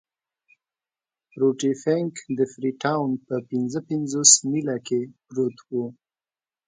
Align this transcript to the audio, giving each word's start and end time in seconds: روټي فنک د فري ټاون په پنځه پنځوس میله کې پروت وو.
روټي 1.39 1.71
فنک 1.83 2.13
د 2.37 2.39
فري 2.51 2.71
ټاون 2.83 3.09
په 3.27 3.35
پنځه 3.49 3.79
پنځوس 3.89 4.31
میله 4.49 4.77
کې 4.87 5.01
پروت 5.25 5.57
وو. 5.71 5.85